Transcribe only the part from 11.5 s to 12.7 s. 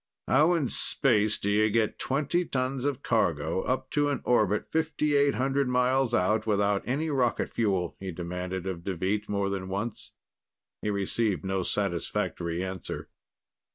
satisfactory